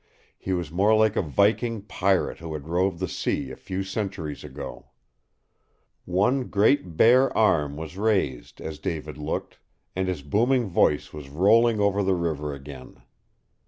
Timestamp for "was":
0.51-0.71, 7.77-7.97, 11.13-11.29